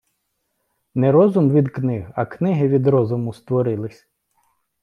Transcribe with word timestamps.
Не 0.95 1.11
розум 1.11 1.49
від 1.51 1.69
книг, 1.71 2.07
а 2.15 2.25
книги 2.25 2.67
від 2.67 2.87
розуму 2.87 3.33
створились. 3.33 4.07